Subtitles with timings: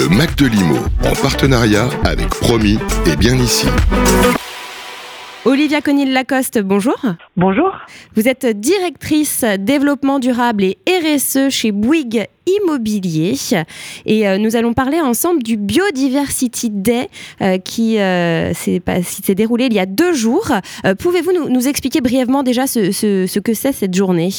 [0.00, 3.66] le Mac de Limo, en partenariat avec Promis et Bien Ici.
[5.44, 6.96] Olivia Conil-Lacoste, bonjour.
[7.36, 7.70] Bonjour.
[8.16, 13.34] Vous êtes directrice développement durable et RSE chez Bouygues Immobilier.
[14.06, 17.10] Et euh, nous allons parler ensemble du Biodiversity Day
[17.42, 20.50] euh, qui euh, s'est déroulé il y a deux jours.
[20.98, 24.30] Pouvez-vous nous, nous, expliquer brièvement déjà ce, ce, ce que c'est cette journée?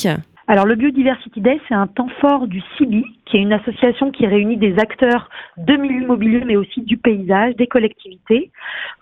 [0.51, 4.27] Alors le Biodiversity Day, c'est un temps fort du CIBI, qui est une association qui
[4.27, 8.51] réunit des acteurs de milieu immobilier, mais aussi du paysage, des collectivités,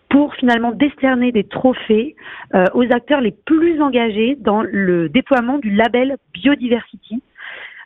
[0.09, 2.15] pour finalement décerner des trophées
[2.53, 7.23] euh, aux acteurs les plus engagés dans le déploiement du label Biodiversity,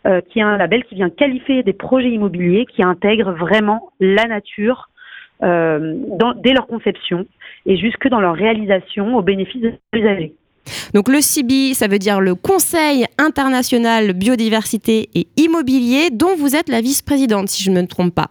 [0.08, 4.26] euh, qui est un label qui vient qualifier des projets immobiliers qui intègrent vraiment la
[4.26, 4.90] nature
[5.42, 5.96] euh,
[6.44, 7.26] dès leur conception
[7.66, 10.34] et jusque dans leur réalisation au bénéfice des usagers.
[10.94, 16.70] Donc le CIBI, ça veut dire le Conseil international biodiversité et immobilier, dont vous êtes
[16.70, 18.28] la vice-présidente, si je ne me trompe pas.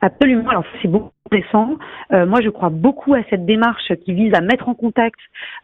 [0.00, 0.48] Absolument.
[0.48, 1.76] Alors c'est beaucoup récent.
[2.12, 5.18] Euh, moi, je crois beaucoup à cette démarche qui vise à mettre en contact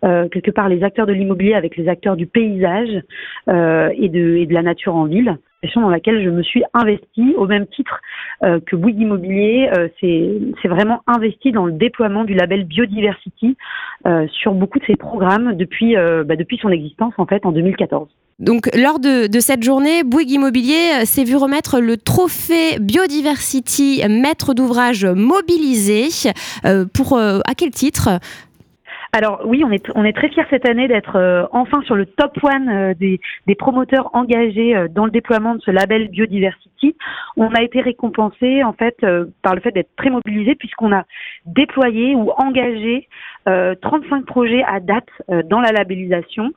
[0.05, 3.03] euh, quelque part les acteurs de l'immobilier avec les acteurs du paysage
[3.49, 5.39] euh, et, de, et de la nature en ville
[5.75, 8.01] dans laquelle je me suis investie au même titre
[8.43, 9.71] euh, que Bouygues Immobilier.
[9.77, 13.57] Euh, c'est vraiment investi dans le déploiement du label Biodiversity
[14.07, 18.09] euh, sur beaucoup de ses programmes depuis, bah, depuis son existence en fait en 2014.
[18.39, 24.53] Donc, lors de, de, cette journée, Bouygues Immobilier s'est vu remettre le trophée Biodiversity maître
[24.53, 26.09] d'ouvrage mobilisé.
[26.93, 28.21] pour à quel titre?
[29.17, 32.69] Alors oui, on est, très fiers cette année d'être euh, enfin sur le top one
[32.69, 36.95] euh, des, des, promoteurs engagés euh, dans le déploiement de ce label Biodiversity.
[37.39, 38.99] On a été récompensé en fait
[39.41, 41.05] par le fait d'être très mobilisé puisqu'on a
[41.47, 43.09] déployé ou engagé
[43.47, 45.09] 35 projets à date
[45.47, 46.53] dans la labellisation.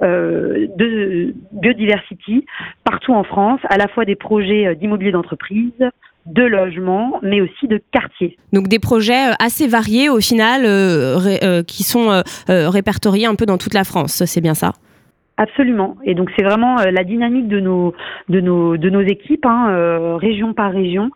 [0.00, 2.46] De biodiversity
[2.84, 5.72] partout en France, à la fois des projets d'immobilier d'entreprise,
[6.26, 8.36] de logement, mais aussi de quartier.
[8.52, 13.46] Donc des projets euh, assez variés au final, euh, euh, qui sont répertoriés un peu
[13.46, 14.72] dans toute la France, c'est bien ça?
[15.40, 15.96] Absolument.
[16.04, 17.94] Et donc c'est vraiment la dynamique de nos
[18.28, 21.10] de nos de nos équipes, hein, région par région,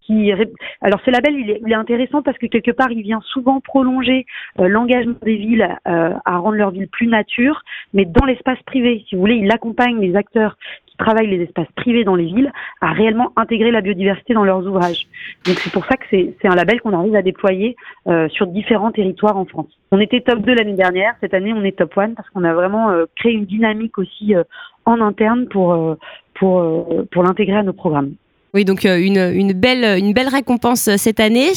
[0.00, 0.32] qui.
[0.80, 3.60] Alors ce label il est, il est, intéressant parce que quelque part il vient souvent
[3.60, 4.24] prolonger
[4.56, 7.60] l'engagement des villes à rendre leur ville plus nature,
[7.92, 9.04] mais dans l'espace privé.
[9.10, 10.56] Si vous voulez, il accompagne les acteurs
[11.04, 15.06] travaillent les espaces privés dans les villes à réellement intégrer la biodiversité dans leurs ouvrages.
[15.46, 17.76] Donc c'est pour ça que c'est un label qu'on arrive à déployer
[18.08, 19.68] euh, sur différents territoires en France.
[19.92, 22.54] On était top 2 l'année dernière, cette année on est top 1 parce qu'on a
[22.54, 24.44] vraiment euh, créé une dynamique aussi euh,
[24.86, 25.96] en interne pour,
[26.34, 28.14] pour, pour l'intégrer à nos programmes.
[28.54, 31.50] Oui, donc une, une, belle, une belle récompense cette année.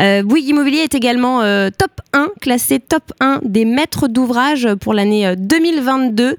[0.00, 4.94] Euh, Bouygues Immobilier est également euh, top 1, classé top 1 des maîtres d'ouvrage pour
[4.94, 6.36] l'année 2022,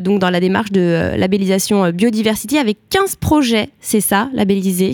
[0.00, 4.92] donc dans la démarche de labellisation biodiversité avec 15 projets, c'est ça, labellisés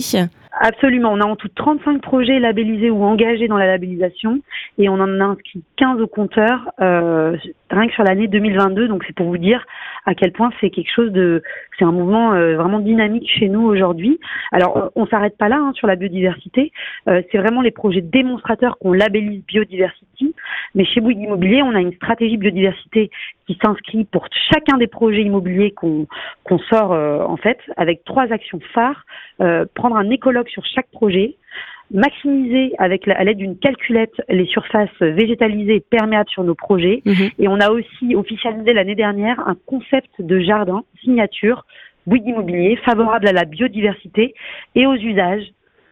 [0.59, 1.11] Absolument.
[1.13, 4.41] On a en tout 35 projets labellisés ou engagés dans la labellisation
[4.77, 7.35] et on en a inscrit 15 au compteur euh,
[7.69, 8.87] rien que sur l'année 2022.
[8.87, 9.65] Donc c'est pour vous dire
[10.05, 11.43] à quel point c'est quelque chose de,
[11.77, 14.19] c'est un mouvement euh, vraiment dynamique chez nous aujourd'hui.
[14.51, 16.71] Alors on, s'arrête pas là hein, sur la biodiversité.
[17.07, 20.33] Euh, c'est vraiment les projets démonstrateurs qu'on labellise biodiversity.
[20.75, 23.09] Mais chez Bouygues Immobilier, on a une stratégie biodiversité
[23.45, 26.07] qui s'inscrit pour chacun des projets immobiliers qu'on
[26.69, 29.05] sort euh, en fait avec trois actions phares.
[29.73, 31.35] prendre un écologue sur chaque projet
[31.91, 37.01] maximiser avec à l'aide d'une calculette les surfaces végétalisées perméables sur nos projets.
[37.05, 37.29] Mhm.
[37.39, 41.65] Et on a aussi officialisé l'année dernière un concept de jardin signature
[42.05, 44.33] Bouygues Immobilier favorable à la biodiversité
[44.75, 45.45] et aux usages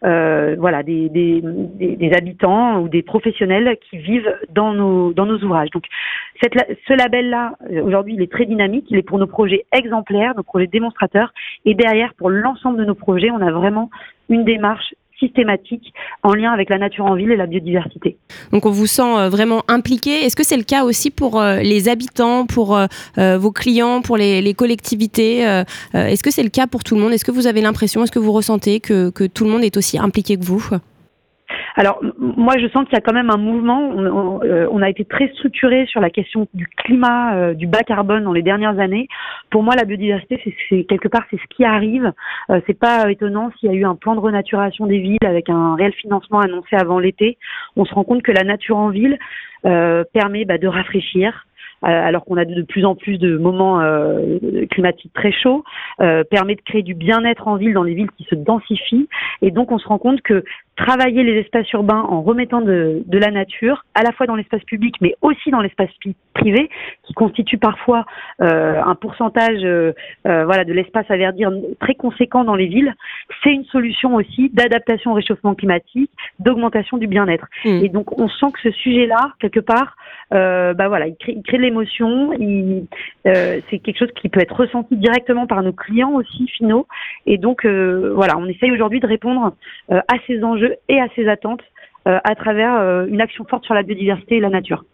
[0.05, 5.69] euh, voilà, des, habitants ou des professionnels qui vivent dans nos, dans nos ouvrages.
[5.71, 5.85] Donc,
[6.41, 8.85] ce label-là, euh, aujourd'hui, il est très dynamique.
[8.89, 11.33] Il est pour nos projets exemplaires, nos projets démonstrateurs.
[11.65, 13.89] Et derrière, pour l'ensemble de nos projets, on a vraiment
[14.29, 15.93] une démarche systématique
[16.23, 18.17] en lien avec la nature en ville et la biodiversité.
[18.51, 20.11] Donc on vous sent euh, vraiment impliqué.
[20.25, 22.87] Est-ce que c'est le cas aussi pour euh, les habitants, pour euh,
[23.37, 25.39] vos clients, pour les, collectivités
[25.93, 27.11] Est-ce que c'est le cas pour tout le monde?
[27.11, 29.75] Est-ce que vous avez l'impression, est-ce que vous ressentez que, que tout le monde est
[29.75, 30.69] aussi impliqué que vous?
[31.75, 33.89] Alors moi je sens qu'il y a quand même un mouvement.
[33.89, 38.23] On, euh, a été très structuré sur la question du climat, euh, du bas carbone
[38.23, 39.07] dans les dernières années.
[39.49, 42.13] Pour moi la biodiversité c'est quelque part c'est ce qui arrive.
[42.49, 45.49] Euh, c'est pas étonnant s'il y a eu un plan de renaturation des villes avec
[45.49, 47.37] un réel financement annoncé avant l'été.
[47.75, 49.17] On se rend compte que la nature en ville
[50.13, 51.47] permet bah, de rafraîchir,
[51.81, 53.81] alors qu'on a de plus en plus de moments
[54.69, 55.63] climatiques très chauds,
[55.97, 59.09] permet de créer du bien-être en ville dans les villes qui se densifient.
[59.41, 60.43] Et donc on se rend compte que
[60.75, 64.63] travailler les espaces urbains en remettant de, de la nature, à la fois dans l'espace
[64.63, 65.89] public, mais aussi dans l'espace
[66.33, 66.69] privé,
[67.03, 68.05] qui constitue parfois
[68.41, 69.93] euh, un pourcentage euh,
[70.27, 72.93] euh, voilà, de l'espace à verdir très conséquent dans les villes,
[73.43, 77.47] c'est une solution aussi d'adaptation au réchauffement climatique, d'augmentation du bien-être.
[77.63, 77.83] Mmh.
[77.83, 79.95] Et donc on sent que ce sujet-là, quelque part,
[80.31, 82.31] bah voilà, il crée, il crée de l'émotion,
[83.23, 86.87] c'est quelque chose qui peut être ressenti directement par nos clients aussi finaux.
[87.25, 89.53] Et donc voilà, on essaye aujourd'hui de répondre
[89.89, 91.61] à ces enjeux et à ses attentes
[92.07, 94.85] euh, à travers euh, une action forte sur la biodiversité et la nature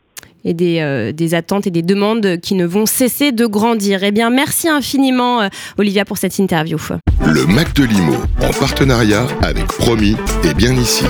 [0.46, 4.04] et des, euh, des, attentes et des demandes qui ne vont cesser de grandir.
[4.04, 5.42] Eh bien, merci infiniment,
[5.78, 6.78] Olivia, pour cette interview.
[7.24, 10.16] Le Mac de Limo, en partenariat avec Promis
[10.50, 11.06] et Bien Ici.